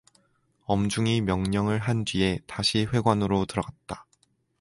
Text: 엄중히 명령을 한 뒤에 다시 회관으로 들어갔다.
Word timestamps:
엄중히 0.65 1.21
명령을 1.21 1.77
한 1.77 2.05
뒤에 2.05 2.39
다시 2.47 2.87
회관으로 2.91 3.45
들어갔다. 3.45 4.07